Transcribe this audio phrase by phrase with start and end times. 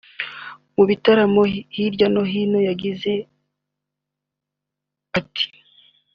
[0.75, 1.41] mu bitaramo
[1.75, 3.13] hirya no hino ku isi yagize
[5.19, 5.45] ati